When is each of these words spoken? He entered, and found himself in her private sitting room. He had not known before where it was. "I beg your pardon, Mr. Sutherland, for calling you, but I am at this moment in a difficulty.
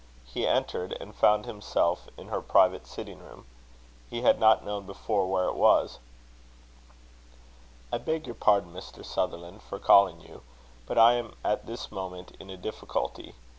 He 0.25 0.47
entered, 0.47 0.93
and 0.99 1.13
found 1.13 1.45
himself 1.45 2.07
in 2.17 2.29
her 2.29 2.41
private 2.41 2.87
sitting 2.87 3.19
room. 3.19 3.45
He 4.09 4.23
had 4.23 4.39
not 4.39 4.65
known 4.65 4.87
before 4.87 5.27
where 5.27 5.45
it 5.45 5.53
was. 5.53 5.99
"I 7.93 7.99
beg 7.99 8.25
your 8.25 8.33
pardon, 8.33 8.73
Mr. 8.73 9.05
Sutherland, 9.05 9.61
for 9.61 9.77
calling 9.77 10.19
you, 10.19 10.41
but 10.87 10.97
I 10.97 11.13
am 11.13 11.35
at 11.45 11.67
this 11.67 11.91
moment 11.91 12.35
in 12.39 12.49
a 12.49 12.57
difficulty. 12.57 13.35